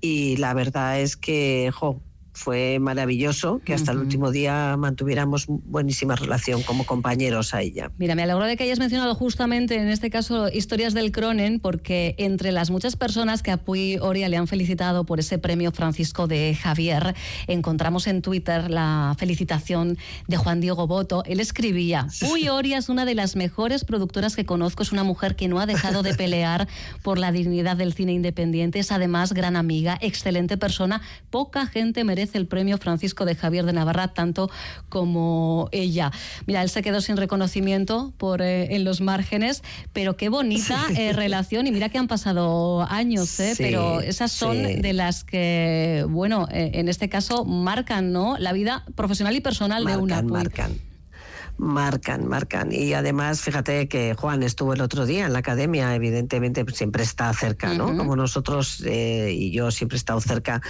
y 0.00 0.36
la 0.36 0.54
verdad 0.54 1.00
es 1.00 1.16
que, 1.16 1.70
jo, 1.74 2.02
fue 2.38 2.78
maravilloso 2.78 3.60
que 3.64 3.74
hasta 3.74 3.90
el 3.90 3.98
último 3.98 4.30
día 4.30 4.76
mantuviéramos 4.78 5.46
buenísima 5.48 6.14
relación 6.14 6.62
como 6.62 6.86
compañeros 6.86 7.52
a 7.52 7.62
ella. 7.62 7.90
Mira, 7.98 8.14
me 8.14 8.22
alegro 8.22 8.44
de 8.44 8.56
que 8.56 8.62
hayas 8.62 8.78
mencionado 8.78 9.14
justamente 9.16 9.74
en 9.74 9.88
este 9.88 10.08
caso 10.08 10.48
historias 10.48 10.94
del 10.94 11.10
Cronen, 11.10 11.58
porque 11.58 12.14
entre 12.18 12.52
las 12.52 12.70
muchas 12.70 12.94
personas 12.94 13.42
que 13.42 13.50
a 13.50 13.56
Puy 13.56 13.98
Oria 14.00 14.28
le 14.28 14.36
han 14.36 14.46
felicitado 14.46 15.04
por 15.04 15.18
ese 15.18 15.38
premio 15.38 15.72
Francisco 15.72 16.28
de 16.28 16.54
Javier, 16.54 17.16
encontramos 17.48 18.06
en 18.06 18.22
Twitter 18.22 18.70
la 18.70 19.16
felicitación 19.18 19.98
de 20.28 20.36
Juan 20.36 20.60
Diego 20.60 20.86
Boto. 20.86 21.24
Él 21.26 21.40
escribía, 21.40 22.06
Puy 22.20 22.48
Oria 22.48 22.78
es 22.78 22.88
una 22.88 23.04
de 23.04 23.16
las 23.16 23.34
mejores 23.34 23.84
productoras 23.84 24.36
que 24.36 24.46
conozco, 24.46 24.84
es 24.84 24.92
una 24.92 25.02
mujer 25.02 25.34
que 25.34 25.48
no 25.48 25.58
ha 25.58 25.66
dejado 25.66 26.04
de 26.04 26.14
pelear 26.14 26.68
por 27.02 27.18
la 27.18 27.32
dignidad 27.32 27.76
del 27.76 27.94
cine 27.94 28.12
independiente, 28.12 28.78
es 28.78 28.92
además 28.92 29.32
gran 29.32 29.56
amiga, 29.56 29.98
excelente 30.00 30.56
persona, 30.56 31.02
poca 31.30 31.66
gente 31.66 32.04
merece 32.04 32.27
el 32.34 32.46
premio 32.46 32.78
Francisco 32.78 33.24
de 33.24 33.34
Javier 33.34 33.64
de 33.64 33.72
Navarra, 33.72 34.08
tanto 34.08 34.50
como 34.88 35.68
ella. 35.72 36.12
Mira, 36.46 36.62
él 36.62 36.70
se 36.70 36.82
quedó 36.82 37.00
sin 37.00 37.16
reconocimiento 37.16 38.12
por 38.18 38.42
eh, 38.42 38.74
en 38.74 38.84
los 38.84 39.00
márgenes, 39.00 39.62
pero 39.92 40.16
qué 40.16 40.28
bonita 40.28 40.86
eh, 40.96 41.12
relación. 41.12 41.66
Y 41.66 41.72
mira 41.72 41.88
que 41.88 41.98
han 41.98 42.08
pasado 42.08 42.86
años, 42.90 43.38
eh, 43.40 43.54
pero 43.56 44.00
esas 44.00 44.32
son 44.32 44.80
de 44.80 44.92
las 44.92 45.24
que, 45.24 46.04
bueno, 46.08 46.46
en 46.50 46.88
este 46.88 47.08
caso 47.08 47.44
marcan 47.44 48.12
¿no? 48.12 48.36
la 48.38 48.52
vida 48.52 48.84
profesional 48.94 49.34
y 49.36 49.40
personal 49.40 49.84
de 49.84 49.96
una. 49.96 50.22
Marcan 50.22 50.87
marcan, 51.58 52.26
marcan. 52.26 52.72
Y 52.72 52.94
además, 52.94 53.42
fíjate 53.42 53.88
que 53.88 54.14
Juan 54.14 54.42
estuvo 54.42 54.72
el 54.72 54.80
otro 54.80 55.06
día 55.06 55.26
en 55.26 55.32
la 55.32 55.40
academia, 55.40 55.94
evidentemente 55.94 56.64
pues, 56.64 56.76
siempre 56.76 57.02
está 57.02 57.32
cerca, 57.34 57.74
¿no? 57.74 57.96
Como 57.96 58.16
nosotros 58.16 58.82
eh, 58.86 59.32
y 59.34 59.50
yo 59.50 59.70
siempre 59.70 59.96
he 59.96 59.98
estado 59.98 60.20
cerca 60.20 60.62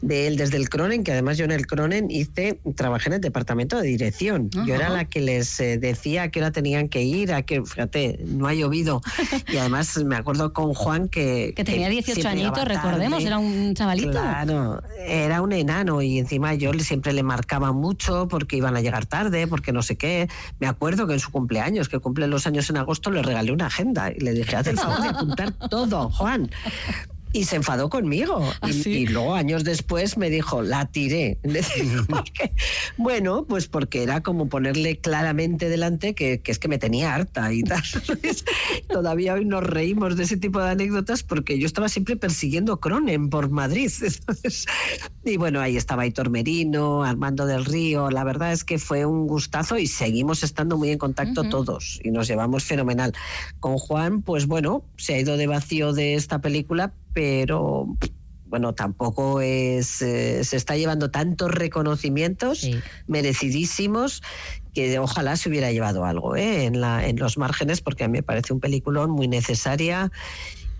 de 0.00 0.28
él 0.28 0.36
desde 0.36 0.56
el 0.56 0.68
Cronen, 0.68 1.04
que 1.04 1.12
además 1.12 1.36
yo 1.36 1.44
en 1.44 1.50
el 1.50 1.66
Cronen 1.66 2.10
hice, 2.10 2.60
trabajé 2.76 3.08
en 3.08 3.14
el 3.14 3.20
departamento 3.20 3.80
de 3.80 3.88
dirección. 3.88 4.48
Yo 4.50 4.74
era 4.74 4.88
la 4.88 5.06
que 5.06 5.20
les 5.20 5.58
eh, 5.60 5.78
decía 5.78 6.24
a 6.24 6.28
qué 6.30 6.40
hora 6.40 6.52
tenían 6.52 6.88
que 6.88 7.02
ir, 7.02 7.32
a 7.32 7.42
que, 7.42 7.62
fíjate, 7.64 8.20
no 8.24 8.46
ha 8.46 8.54
llovido. 8.54 9.02
Y 9.48 9.58
además 9.58 9.96
me 10.04 10.16
acuerdo 10.16 10.52
con 10.52 10.74
Juan 10.74 11.08
que... 11.08 11.52
Que 11.54 11.64
tenía 11.64 11.88
18 11.88 12.28
añitos, 12.28 12.64
recordemos, 12.64 13.24
era 13.24 13.38
un 13.38 13.74
chavalito. 13.74 14.10
Claro, 14.10 14.82
era 15.06 15.40
un 15.40 15.52
enano 15.52 16.02
y 16.02 16.18
encima 16.18 16.54
yo 16.54 16.72
siempre 16.74 17.12
le 17.12 17.22
marcaba 17.22 17.72
mucho 17.72 18.28
porque 18.28 18.56
iban 18.56 18.76
a 18.76 18.80
llegar 18.80 19.06
tarde, 19.06 19.46
porque 19.46 19.72
no 19.72 19.82
sé 19.82 19.96
qué 19.96 20.28
me 20.58 20.66
acuerdo 20.66 21.06
que 21.06 21.14
en 21.14 21.20
su 21.20 21.30
cumpleaños, 21.30 21.88
que 21.88 21.98
cumple 21.98 22.26
los 22.26 22.46
años 22.46 22.68
en 22.70 22.76
agosto, 22.76 23.10
le 23.10 23.22
regalé 23.22 23.52
una 23.52 23.66
agenda 23.66 24.10
y 24.10 24.20
le 24.20 24.32
dije, 24.32 24.56
haz 24.56 24.66
el 24.66 24.78
favor 24.78 25.02
de 25.02 25.08
apuntar 25.08 25.52
todo, 25.68 26.10
Juan 26.10 26.50
y 27.36 27.44
se 27.44 27.56
enfadó 27.56 27.90
conmigo. 27.90 28.40
¿Ah, 28.62 28.70
y, 28.70 29.06
luego, 29.06 29.34
años 29.34 29.62
después, 29.62 30.16
me 30.16 30.30
dijo, 30.30 30.62
la 30.62 30.86
tiré. 30.86 31.38
bueno, 32.96 33.44
pues 33.44 33.68
porque 33.68 34.02
era 34.02 34.22
como 34.22 34.48
ponerle 34.48 34.96
claramente 34.96 35.68
delante 35.68 36.14
que, 36.14 36.40
es 36.42 36.58
que 36.58 36.68
me 36.68 36.78
tenía 36.78 37.14
harta 37.14 37.52
y 37.52 37.62
tal. 37.62 37.82
Todavía 38.88 39.34
hoy 39.34 39.44
nos 39.44 39.62
reímos 39.62 40.16
de 40.16 40.24
ese 40.24 40.38
tipo 40.38 40.60
de 40.60 40.70
anécdotas 40.70 41.22
porque 41.22 41.58
yo 41.58 41.66
estaba 41.66 41.90
siempre 41.90 42.16
persiguiendo 42.16 42.80
Cronen 42.80 43.28
por 43.28 43.50
Madrid. 43.50 43.92
y 45.24 45.36
bueno, 45.36 45.60
ahí 45.60 45.76
estaba 45.76 46.02
Aitor 46.02 46.30
Merino, 46.30 47.04
Armando 47.04 47.44
del 47.44 47.66
Río. 47.66 48.10
La 48.10 48.24
verdad 48.24 48.52
es 48.52 48.64
que 48.64 48.78
fue 48.78 49.04
un 49.04 49.26
gustazo 49.26 49.76
y 49.76 49.88
seguimos 49.88 50.42
estando 50.42 50.78
muy 50.78 50.88
en 50.88 50.98
contacto 50.98 51.44
todos 51.50 52.00
y 52.02 52.10
nos 52.12 52.28
llevamos 52.28 52.64
fenomenal. 52.64 53.12
Con 53.60 53.76
Juan, 53.76 54.22
pues 54.22 54.46
bueno, 54.46 54.84
se 54.96 55.14
ha 55.14 55.20
ido 55.20 55.36
de 55.36 55.46
vacío 55.46 55.92
de 55.92 56.14
esta 56.14 56.40
película, 56.40 56.94
pero 57.16 57.86
bueno, 58.44 58.74
tampoco 58.74 59.40
es, 59.40 60.02
eh, 60.02 60.44
se 60.44 60.54
está 60.54 60.76
llevando 60.76 61.10
tantos 61.10 61.50
reconocimientos 61.50 62.68
merecidísimos 63.06 64.22
que 64.74 64.98
ojalá 64.98 65.36
se 65.36 65.48
hubiera 65.48 65.72
llevado 65.72 66.04
algo 66.04 66.36
¿eh? 66.36 66.66
en, 66.66 66.82
la, 66.82 67.08
en 67.08 67.16
los 67.16 67.38
márgenes, 67.38 67.80
porque 67.80 68.04
a 68.04 68.08
mí 68.08 68.18
me 68.18 68.22
parece 68.22 68.52
un 68.52 68.60
peliculón 68.60 69.12
muy 69.12 69.28
necesaria. 69.28 70.12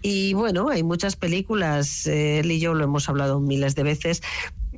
Y 0.02 0.34
bueno, 0.34 0.68
hay 0.68 0.82
muchas 0.82 1.16
películas, 1.16 2.06
eh, 2.06 2.40
él 2.40 2.52
y 2.52 2.60
yo 2.60 2.74
lo 2.74 2.84
hemos 2.84 3.08
hablado 3.08 3.40
miles 3.40 3.74
de 3.74 3.82
veces, 3.82 4.20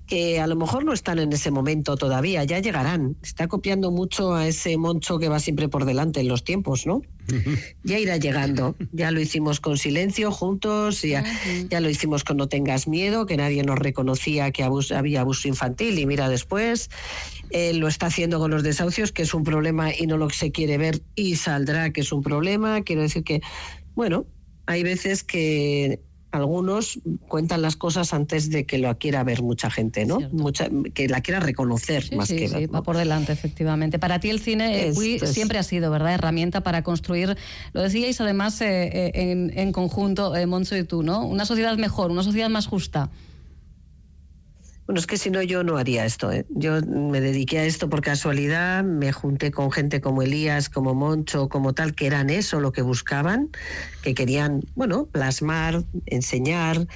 que 0.09 0.41
a 0.41 0.47
lo 0.47 0.57
mejor 0.57 0.85
no 0.85 0.93
están 0.93 1.19
en 1.19 1.33
ese 1.33 1.51
momento 1.51 1.97
todavía, 1.97 2.43
ya 2.43 2.59
llegarán. 2.59 3.17
Está 3.23 3.47
copiando 3.47 3.91
mucho 3.91 4.35
a 4.35 4.49
ese 4.49 4.77
moncho 4.79 5.19
que 5.19 5.29
va 5.29 5.39
siempre 5.39 5.69
por 5.69 5.85
delante 5.85 6.21
en 6.21 6.29
los 6.29 6.43
tiempos, 6.43 6.87
¿no? 6.87 7.03
ya 7.85 7.99
irá 7.99 8.17
llegando. 8.17 8.75
Ya 8.93 9.11
lo 9.11 9.21
hicimos 9.21 9.61
con 9.61 9.77
silencio 9.77 10.33
juntos, 10.33 11.03
ya, 11.03 11.25
ya 11.69 11.81
lo 11.81 11.91
hicimos 11.91 12.25
con 12.25 12.39
No 12.39 12.49
tengas 12.49 12.89
miedo, 12.89 13.27
que 13.27 13.37
nadie 13.37 13.63
nos 13.63 13.79
reconocía 13.79 14.51
que 14.51 14.65
había 14.65 15.21
abuso 15.21 15.47
infantil 15.47 15.99
y 15.99 16.07
mira 16.07 16.31
después. 16.31 16.89
Lo 17.75 17.87
está 17.87 18.07
haciendo 18.07 18.39
con 18.39 18.51
los 18.51 18.63
desahucios, 18.63 19.13
que 19.13 19.23
es 19.23 19.35
un 19.35 19.45
problema 19.45 19.95
y 19.95 20.07
no 20.07 20.17
lo 20.17 20.29
que 20.29 20.37
se 20.37 20.51
quiere 20.51 20.79
ver 20.79 21.03
y 21.15 21.37
saldrá 21.37 21.93
que 21.93 22.01
es 22.01 22.13
un 22.13 22.23
problema. 22.23 22.81
Quiero 22.81 23.03
decir 23.03 23.25
que, 23.25 23.43
bueno, 23.95 24.25
hay 24.65 24.83
veces 24.83 25.23
que 25.23 26.01
algunos 26.39 27.01
cuentan 27.27 27.63
las 27.63 27.77
cosas 27.77 28.15
antes 28.15 28.51
de 28.51 28.65
que 28.65 28.79
lo 28.79 28.97
quiera 28.99 29.23
ver 29.25 29.43
mucha 29.43 29.71
gente, 29.71 30.07
¿no? 30.07 30.21
Mucha, 30.33 30.69
que 30.95 31.09
la 31.09 31.21
quiera 31.21 31.41
reconocer 31.41 32.15
más 32.17 32.29
que 32.29 32.49
ver. 32.49 32.61
Sí, 32.61 32.67
va 32.67 32.83
por 32.83 32.97
delante, 32.97 33.33
efectivamente. 33.33 33.99
Para 33.99 34.21
ti 34.21 34.31
el 34.31 34.41
cine 34.41 34.93
siempre 35.25 35.59
ha 35.59 35.63
sido, 35.63 35.91
¿verdad? 35.91 36.15
Herramienta 36.15 36.63
para 36.63 36.83
construir, 36.83 37.37
lo 37.73 37.83
decíais 37.83 38.21
además 38.21 38.61
eh, 38.61 38.91
eh, 38.93 39.11
en, 39.15 39.53
en, 39.57 39.73
conjunto, 39.73 40.35
eh, 40.35 40.47
Moncho 40.47 40.77
y 40.77 40.85
tú, 40.85 41.03
¿no? 41.03 41.27
Una 41.27 41.45
sociedad 41.45 41.77
mejor, 41.77 42.11
una 42.11 42.23
sociedad 42.23 42.49
más 42.49 42.67
justa. 42.67 43.11
Bueno, 44.89 45.01
es 45.01 45.07
que 45.07 45.19
si 45.19 45.29
no 45.29 45.43
yo 45.43 45.65
no 45.65 45.77
haría 45.77 46.07
esto. 46.07 46.33
¿eh? 46.33 46.47
Yo 46.49 46.81
me 46.81 47.21
dediqué 47.21 47.59
a 47.59 47.65
esto 47.67 47.91
por 47.91 48.01
casualidad, 48.01 48.83
me 48.83 49.13
junté 49.13 49.51
con 49.51 49.71
gente 49.71 50.01
como 50.01 50.23
Elías, 50.23 50.71
como 50.71 50.95
Moncho, 50.95 51.51
como 51.51 51.75
tal, 51.75 51.95
que 51.95 52.07
eran 52.07 52.31
eso 52.31 52.59
lo 52.59 52.73
que 52.73 52.81
buscaban, 52.81 53.51
que 54.03 54.15
querían, 54.15 54.63
bueno, 54.77 55.05
plasmar, 55.05 55.85
enseñar. 56.07 56.87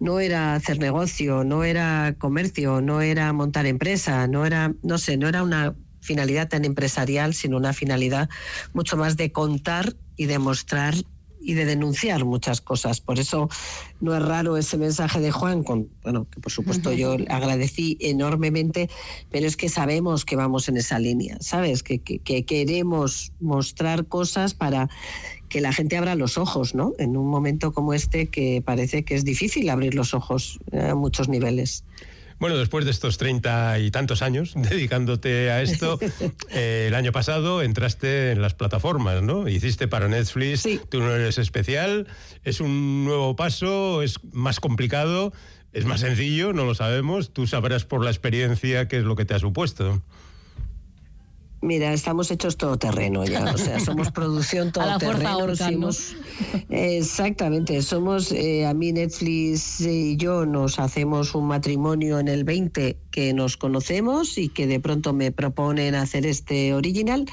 No 0.00 0.20
era 0.20 0.54
hacer 0.54 0.78
negocio, 0.78 1.44
no 1.44 1.64
era 1.64 2.14
comercio, 2.16 2.80
no 2.80 3.02
era 3.02 3.30
montar 3.34 3.66
empresa, 3.66 4.26
no 4.26 4.46
era, 4.46 4.72
no 4.82 4.96
sé, 4.96 5.18
no 5.18 5.28
era 5.28 5.42
una 5.42 5.76
finalidad 6.00 6.48
tan 6.48 6.64
empresarial, 6.64 7.34
sino 7.34 7.58
una 7.58 7.74
finalidad 7.74 8.30
mucho 8.72 8.96
más 8.96 9.18
de 9.18 9.32
contar 9.32 9.92
y 10.16 10.24
demostrar 10.24 10.94
y 11.44 11.54
de 11.54 11.64
denunciar 11.64 12.24
muchas 12.24 12.60
cosas. 12.60 13.00
Por 13.00 13.18
eso 13.18 13.48
no 14.00 14.16
es 14.16 14.22
raro 14.22 14.56
ese 14.56 14.78
mensaje 14.78 15.20
de 15.20 15.30
Juan, 15.30 15.62
con, 15.62 15.88
bueno, 16.02 16.26
que 16.30 16.40
por 16.40 16.50
supuesto 16.50 16.92
yo 16.92 17.16
agradecí 17.28 17.96
enormemente, 18.00 18.88
pero 19.30 19.46
es 19.46 19.56
que 19.56 19.68
sabemos 19.68 20.24
que 20.24 20.36
vamos 20.36 20.68
en 20.68 20.76
esa 20.76 20.98
línea, 20.98 21.36
¿sabes? 21.40 21.82
Que, 21.82 22.00
que, 22.00 22.44
queremos 22.44 23.32
mostrar 23.40 24.06
cosas 24.06 24.54
para 24.54 24.88
que 25.48 25.60
la 25.60 25.72
gente 25.72 25.96
abra 25.96 26.14
los 26.14 26.38
ojos, 26.38 26.74
¿no? 26.74 26.94
En 26.98 27.16
un 27.16 27.28
momento 27.28 27.72
como 27.72 27.94
este 27.94 28.28
que 28.28 28.62
parece 28.64 29.04
que 29.04 29.14
es 29.14 29.24
difícil 29.24 29.68
abrir 29.68 29.94
los 29.94 30.14
ojos 30.14 30.58
a 30.72 30.94
muchos 30.94 31.28
niveles. 31.28 31.84
Bueno, 32.38 32.56
después 32.56 32.84
de 32.84 32.90
estos 32.90 33.18
treinta 33.18 33.78
y 33.78 33.90
tantos 33.90 34.22
años 34.22 34.52
dedicándote 34.56 35.50
a 35.50 35.62
esto, 35.62 35.98
eh, 36.50 36.86
el 36.88 36.94
año 36.94 37.12
pasado 37.12 37.62
entraste 37.62 38.32
en 38.32 38.42
las 38.42 38.54
plataformas, 38.54 39.22
¿no? 39.22 39.48
Hiciste 39.48 39.88
para 39.88 40.08
Netflix, 40.08 40.66
tú 40.88 41.00
no 41.00 41.14
eres 41.14 41.38
especial, 41.38 42.06
es 42.42 42.60
un 42.60 43.04
nuevo 43.04 43.36
paso, 43.36 44.02
es 44.02 44.18
más 44.32 44.60
complicado, 44.60 45.32
es 45.72 45.84
más 45.84 46.00
sencillo, 46.00 46.52
no 46.52 46.64
lo 46.64 46.74
sabemos, 46.74 47.32
tú 47.32 47.46
sabrás 47.46 47.84
por 47.84 48.04
la 48.04 48.10
experiencia 48.10 48.88
qué 48.88 48.98
es 48.98 49.04
lo 49.04 49.16
que 49.16 49.24
te 49.24 49.34
ha 49.34 49.38
supuesto. 49.38 50.02
Mira, 51.64 51.94
estamos 51.94 52.30
hechos 52.30 52.58
todo 52.58 52.76
terreno 52.76 53.24
ya, 53.24 53.42
o 53.54 53.56
sea, 53.56 53.80
somos 53.80 54.10
producción 54.12 54.70
todo 54.70 54.98
terreno. 54.98 55.88
exactamente, 56.68 57.80
somos, 57.80 58.32
eh, 58.32 58.66
a 58.66 58.74
mí 58.74 58.92
Netflix 58.92 59.80
y 59.80 60.18
yo 60.18 60.44
nos 60.44 60.78
hacemos 60.78 61.34
un 61.34 61.46
matrimonio 61.46 62.18
en 62.18 62.28
el 62.28 62.44
20 62.44 62.98
que 63.10 63.32
nos 63.32 63.56
conocemos 63.56 64.36
y 64.36 64.50
que 64.50 64.66
de 64.66 64.78
pronto 64.78 65.14
me 65.14 65.32
proponen 65.32 65.94
hacer 65.94 66.26
este 66.26 66.74
original. 66.74 67.24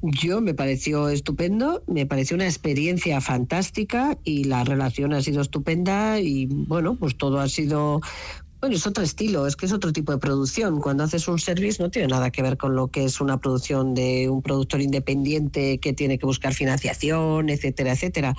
Yo 0.00 0.40
me 0.40 0.54
pareció 0.54 1.10
estupendo, 1.10 1.82
me 1.86 2.06
pareció 2.06 2.36
una 2.36 2.46
experiencia 2.46 3.20
fantástica 3.20 4.16
y 4.24 4.44
la 4.44 4.64
relación 4.64 5.12
ha 5.12 5.20
sido 5.20 5.42
estupenda 5.42 6.18
y 6.18 6.46
bueno, 6.46 6.96
pues 6.96 7.18
todo 7.18 7.40
ha 7.40 7.48
sido 7.48 8.00
bueno, 8.64 8.76
es 8.76 8.86
otro 8.86 9.04
estilo, 9.04 9.46
es 9.46 9.56
que 9.56 9.66
es 9.66 9.72
otro 9.74 9.92
tipo 9.92 10.10
de 10.10 10.16
producción. 10.16 10.80
Cuando 10.80 11.04
haces 11.04 11.28
un 11.28 11.38
service 11.38 11.82
no 11.82 11.90
tiene 11.90 12.08
nada 12.08 12.30
que 12.30 12.40
ver 12.40 12.56
con 12.56 12.74
lo 12.74 12.88
que 12.88 13.04
es 13.04 13.20
una 13.20 13.38
producción 13.38 13.92
de 13.92 14.30
un 14.30 14.40
productor 14.40 14.80
independiente 14.80 15.78
que 15.80 15.92
tiene 15.92 16.16
que 16.16 16.24
buscar 16.24 16.54
financiación, 16.54 17.50
etcétera, 17.50 17.92
etcétera. 17.92 18.34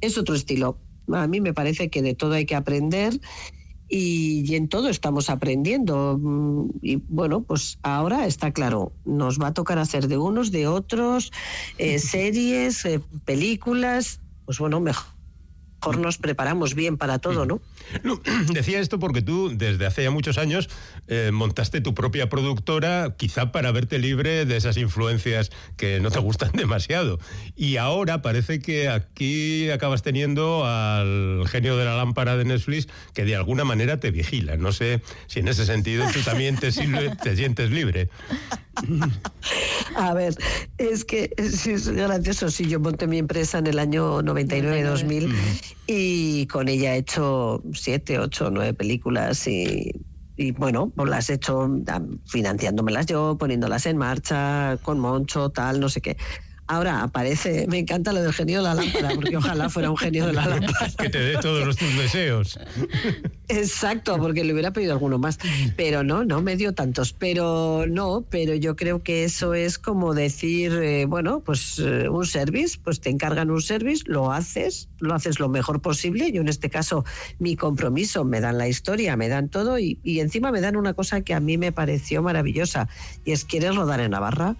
Es 0.00 0.18
otro 0.18 0.34
estilo. 0.34 0.80
A 1.12 1.28
mí 1.28 1.40
me 1.40 1.54
parece 1.54 1.88
que 1.88 2.02
de 2.02 2.16
todo 2.16 2.32
hay 2.32 2.46
que 2.46 2.56
aprender 2.56 3.20
y, 3.88 4.56
en 4.56 4.68
todo 4.68 4.88
estamos 4.88 5.30
aprendiendo. 5.30 6.18
Mm, 6.20 6.70
y 6.82 6.96
bueno, 7.06 7.44
pues 7.44 7.78
ahora 7.84 8.26
está 8.26 8.50
claro, 8.50 8.90
nos 9.04 9.40
va 9.40 9.46
a 9.46 9.54
tocar 9.54 9.78
hacer 9.78 10.08
de 10.08 10.18
unos, 10.18 10.50
de 10.50 10.66
otros, 10.66 11.30
eh, 11.78 11.98
series, 12.00 12.84
eh, 12.86 13.00
películas, 13.24 14.20
pues 14.46 14.58
bueno, 14.58 14.80
mejor 14.80 15.20
mejor 15.80 15.98
nos 15.98 16.18
preparamos 16.18 16.74
bien 16.74 16.98
para 16.98 17.18
todo, 17.18 17.46
¿no? 17.46 17.60
decía 18.52 18.80
esto 18.80 18.98
porque 18.98 19.22
tú 19.22 19.50
desde 19.54 19.86
hace 19.86 20.02
ya 20.02 20.10
muchos 20.10 20.38
años 20.38 20.68
eh, 21.08 21.30
montaste 21.32 21.80
tu 21.80 21.94
propia 21.94 22.28
productora, 22.28 23.14
quizá 23.16 23.52
para 23.52 23.72
verte 23.72 23.98
libre 23.98 24.44
de 24.44 24.56
esas 24.56 24.76
influencias 24.76 25.50
que 25.76 26.00
no 26.00 26.10
te 26.10 26.18
gustan 26.18 26.52
demasiado. 26.54 27.18
Y 27.56 27.76
ahora 27.76 28.22
parece 28.22 28.60
que 28.60 28.88
aquí 28.88 29.70
acabas 29.70 30.02
teniendo 30.02 30.64
al 30.64 31.44
genio 31.48 31.76
de 31.76 31.84
la 31.84 31.96
lámpara 31.96 32.36
de 32.36 32.44
Netflix 32.44 32.88
que 33.14 33.24
de 33.24 33.36
alguna 33.36 33.64
manera 33.64 34.00
te 34.00 34.10
vigila. 34.10 34.56
No 34.56 34.72
sé 34.72 35.02
si 35.26 35.40
en 35.40 35.48
ese 35.48 35.66
sentido 35.66 36.06
tú 36.12 36.20
también 36.20 36.56
te, 36.56 36.70
te 37.22 37.36
sientes 37.36 37.70
libre. 37.70 38.08
A 39.96 40.14
ver, 40.14 40.34
es 40.78 41.04
que 41.04 41.30
es, 41.36 41.88
gracioso. 41.88 42.50
Sí, 42.50 42.66
yo 42.66 42.80
monté 42.80 43.06
mi 43.06 43.18
empresa 43.18 43.58
en 43.58 43.66
el 43.66 43.78
año 43.78 44.20
99-2000 44.22 45.34
y 45.86 46.46
con 46.46 46.68
ella 46.68 46.94
he 46.94 46.98
hecho 46.98 47.62
siete, 47.74 48.18
ocho, 48.18 48.50
nueve 48.50 48.74
películas 48.74 49.46
y, 49.46 49.92
bueno, 50.56 50.92
pues 50.96 51.08
las 51.10 51.28
he 51.30 51.34
hecho 51.34 51.68
financiándomelas 52.24 53.06
yo, 53.06 53.36
poniéndolas 53.38 53.86
en 53.86 53.98
marcha, 53.98 54.78
con 54.82 54.98
Moncho, 54.98 55.50
tal, 55.50 55.80
no 55.80 55.88
sé 55.88 56.00
qué. 56.00 56.16
Ahora 56.70 57.02
aparece, 57.02 57.66
me 57.68 57.80
encanta 57.80 58.12
lo 58.12 58.22
del 58.22 58.32
genio 58.32 58.58
de 58.58 58.62
la 58.62 58.74
lámpara, 58.74 59.08
porque 59.16 59.36
ojalá 59.36 59.68
fuera 59.68 59.90
un 59.90 59.96
genio 59.96 60.24
de 60.28 60.34
la 60.34 60.46
lámpara. 60.50 60.88
que 60.96 61.10
te 61.10 61.18
dé 61.18 61.36
todos 61.38 61.66
los 61.66 61.76
tus 61.76 61.98
deseos. 61.98 62.60
Exacto, 63.48 64.16
porque 64.18 64.44
le 64.44 64.52
hubiera 64.52 64.72
pedido 64.72 64.92
alguno 64.92 65.18
más. 65.18 65.40
Pero 65.76 66.04
no, 66.04 66.24
no 66.24 66.42
me 66.42 66.54
dio 66.54 66.72
tantos. 66.72 67.12
Pero 67.12 67.86
no, 67.88 68.24
pero 68.30 68.54
yo 68.54 68.76
creo 68.76 69.02
que 69.02 69.24
eso 69.24 69.52
es 69.54 69.80
como 69.80 70.14
decir, 70.14 70.72
eh, 70.74 71.06
bueno, 71.06 71.40
pues 71.40 71.80
eh, 71.80 72.08
un 72.08 72.24
service, 72.24 72.78
pues 72.84 73.00
te 73.00 73.10
encargan 73.10 73.50
un 73.50 73.62
service, 73.62 74.04
lo 74.06 74.30
haces, 74.30 74.88
lo 75.00 75.12
haces 75.12 75.40
lo 75.40 75.48
mejor 75.48 75.82
posible. 75.82 76.30
Yo 76.30 76.40
en 76.40 76.46
este 76.46 76.70
caso, 76.70 77.04
mi 77.40 77.56
compromiso, 77.56 78.24
me 78.24 78.40
dan 78.40 78.58
la 78.58 78.68
historia, 78.68 79.16
me 79.16 79.26
dan 79.26 79.48
todo 79.48 79.76
y, 79.80 79.98
encima 80.04 80.52
me 80.52 80.60
dan 80.60 80.76
una 80.76 80.94
cosa 80.94 81.22
que 81.22 81.34
a 81.34 81.40
mí 81.40 81.58
me 81.58 81.72
pareció 81.72 82.22
maravillosa 82.22 82.88
y 83.24 83.32
es, 83.32 83.44
¿quieres 83.44 83.74
rodar 83.74 83.98
en 83.98 84.12
Navarra? 84.12 84.56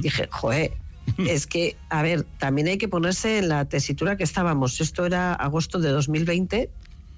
Dije, 0.00 0.26
joder, 0.30 0.72
es 1.18 1.46
que, 1.46 1.76
a 1.88 2.02
ver, 2.02 2.24
también 2.38 2.68
hay 2.68 2.78
que 2.78 2.88
ponerse 2.88 3.38
en 3.38 3.48
la 3.48 3.64
tesitura 3.66 4.16
que 4.16 4.24
estábamos. 4.24 4.80
Esto 4.80 5.06
era 5.06 5.34
agosto 5.34 5.78
de 5.78 5.90
2020 5.90 6.70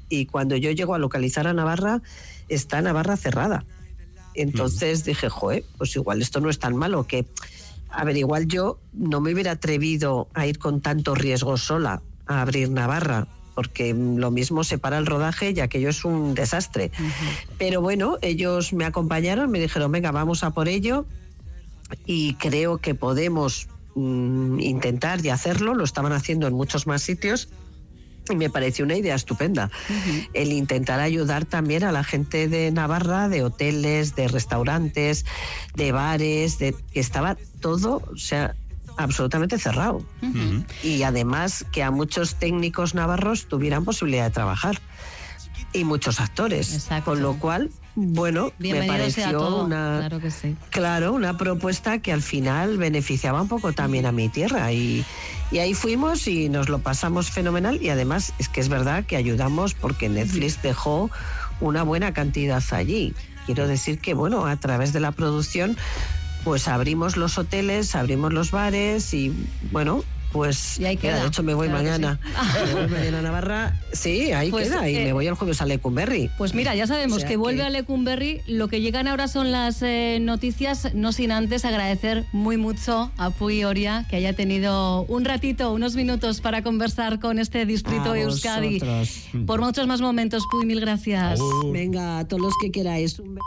y 0.08 0.26
cuando 0.26 0.56
yo 0.56 0.70
llego 0.70 0.94
a 0.94 0.98
localizar 0.98 1.46
a 1.46 1.52
Navarra, 1.52 2.02
está 2.48 2.80
Navarra 2.82 3.16
cerrada. 3.16 3.64
Entonces 4.34 5.04
dije, 5.04 5.28
joder, 5.28 5.64
pues 5.78 5.96
igual 5.96 6.20
esto 6.20 6.40
no 6.40 6.50
es 6.50 6.58
tan 6.58 6.76
malo, 6.76 7.06
que, 7.06 7.26
a 7.88 8.04
ver, 8.04 8.16
igual 8.16 8.46
yo 8.46 8.78
no 8.92 9.20
me 9.20 9.32
hubiera 9.32 9.52
atrevido 9.52 10.28
a 10.34 10.46
ir 10.46 10.58
con 10.58 10.80
tanto 10.80 11.14
riesgo 11.14 11.56
sola 11.56 12.02
a 12.26 12.42
abrir 12.42 12.70
Navarra, 12.70 13.26
porque 13.54 13.94
lo 13.94 14.30
mismo 14.30 14.62
se 14.62 14.76
para 14.76 14.98
el 14.98 15.06
rodaje 15.06 15.52
y 15.56 15.60
aquello 15.60 15.88
es 15.88 16.04
un 16.04 16.34
desastre. 16.34 16.90
Pero 17.58 17.80
bueno, 17.80 18.18
ellos 18.20 18.74
me 18.74 18.84
acompañaron, 18.84 19.50
me 19.50 19.58
dijeron, 19.58 19.90
venga, 19.90 20.10
vamos 20.10 20.44
a 20.44 20.50
por 20.50 20.68
ello 20.68 21.06
y 22.04 22.34
creo 22.34 22.78
que 22.78 22.94
podemos 22.94 23.68
Mm, 23.96 24.60
intentar 24.60 25.24
y 25.24 25.30
hacerlo, 25.30 25.74
lo 25.74 25.82
estaban 25.82 26.12
haciendo 26.12 26.46
en 26.46 26.52
muchos 26.52 26.86
más 26.86 27.00
sitios. 27.02 27.48
Y 28.28 28.36
me 28.36 28.50
pareció 28.50 28.84
una 28.84 28.96
idea 28.96 29.14
estupenda 29.14 29.70
el 30.34 30.52
intentar 30.52 31.00
ayudar 31.00 31.44
también 31.44 31.84
a 31.84 31.92
la 31.92 32.02
gente 32.04 32.48
de 32.48 32.72
Navarra, 32.72 33.28
de 33.28 33.42
hoteles, 33.44 34.16
de 34.16 34.28
restaurantes, 34.28 35.24
de 35.76 35.92
bares, 35.92 36.58
de 36.58 36.74
que 36.92 37.00
estaba 37.00 37.36
todo, 37.60 38.02
o 38.12 38.16
sea, 38.16 38.54
absolutamente 38.96 39.58
cerrado. 39.58 40.04
Y 40.82 41.04
además 41.04 41.64
que 41.72 41.82
a 41.84 41.90
muchos 41.90 42.34
técnicos 42.34 42.94
navarros 42.94 43.46
tuvieran 43.46 43.84
posibilidad 43.84 44.24
de 44.24 44.30
trabajar 44.30 44.78
y 45.72 45.84
muchos 45.84 46.20
actores. 46.20 46.88
Con 47.04 47.22
lo 47.22 47.38
cual, 47.38 47.70
bueno, 47.96 48.52
me 48.58 48.86
pareció 48.86 49.64
una 49.64 49.96
claro, 50.00 50.20
que 50.20 50.30
sí. 50.30 50.54
claro, 50.68 51.14
una 51.14 51.38
propuesta 51.38 51.98
que 51.98 52.12
al 52.12 52.20
final 52.20 52.76
beneficiaba 52.76 53.40
un 53.40 53.48
poco 53.48 53.72
también 53.72 54.04
a 54.04 54.12
mi 54.12 54.28
tierra 54.28 54.70
y, 54.70 55.02
y 55.50 55.58
ahí 55.58 55.72
fuimos 55.72 56.28
y 56.28 56.50
nos 56.50 56.68
lo 56.68 56.78
pasamos 56.78 57.30
fenomenal 57.30 57.82
y 57.82 57.88
además 57.88 58.34
es 58.38 58.50
que 58.50 58.60
es 58.60 58.68
verdad 58.68 59.04
que 59.04 59.16
ayudamos 59.16 59.72
porque 59.72 60.10
Netflix 60.10 60.60
dejó 60.60 61.10
una 61.60 61.84
buena 61.84 62.12
cantidad 62.12 62.62
allí. 62.72 63.14
Quiero 63.46 63.66
decir 63.66 63.98
que 63.98 64.12
bueno, 64.12 64.44
a 64.44 64.56
través 64.56 64.92
de 64.92 65.00
la 65.00 65.12
producción 65.12 65.74
pues 66.44 66.68
abrimos 66.68 67.16
los 67.16 67.38
hoteles, 67.38 67.94
abrimos 67.96 68.32
los 68.32 68.50
bares 68.50 69.14
y 69.14 69.32
bueno, 69.72 70.04
pues 70.32 70.78
y 70.78 70.84
ahí 70.84 70.96
queda. 70.96 71.22
de 71.22 71.28
hecho 71.28 71.42
me 71.42 71.54
voy 71.54 71.68
mañana. 71.68 72.18
Me 72.66 72.74
voy 72.74 72.88
mañana 72.90 73.18
a 73.18 73.22
Navarra. 73.22 73.80
Sí, 73.92 74.32
ahí 74.32 74.50
pues, 74.50 74.68
queda. 74.68 74.88
Y 74.88 74.96
eh, 74.96 75.04
me 75.04 75.12
voy 75.12 75.26
el 75.26 75.34
jueves 75.34 75.60
a 75.60 75.66
Lecumberri. 75.66 76.30
Pues 76.38 76.54
mira, 76.54 76.74
ya 76.74 76.86
sabemos 76.86 77.24
que 77.24 77.36
vuelve 77.36 77.62
a 77.62 77.70
Lecumberri. 77.70 78.40
Lo 78.46 78.68
que 78.68 78.80
llegan 78.80 79.08
ahora 79.08 79.28
son 79.28 79.52
las 79.52 79.82
eh, 79.82 80.18
noticias, 80.20 80.94
no 80.94 81.12
sin 81.12 81.32
antes 81.32 81.64
agradecer 81.64 82.24
muy 82.32 82.56
mucho 82.56 83.10
a 83.16 83.30
Puy 83.30 83.64
Oria 83.64 84.06
que 84.08 84.16
haya 84.16 84.34
tenido 84.34 85.02
un 85.02 85.24
ratito, 85.24 85.72
unos 85.72 85.96
minutos 85.96 86.40
para 86.40 86.62
conversar 86.62 87.20
con 87.20 87.38
este 87.38 87.66
distrito 87.66 88.12
de 88.12 88.22
Euskadi. 88.22 88.80
Por 89.46 89.60
muchos 89.60 89.86
más 89.86 90.00
momentos, 90.00 90.44
Puy, 90.50 90.66
mil 90.66 90.80
gracias. 90.80 91.40
Venga, 91.72 92.18
a 92.18 92.28
todos 92.28 92.42
los 92.42 92.52
que 92.60 92.70
queráis. 92.70 93.18
Un 93.18 93.38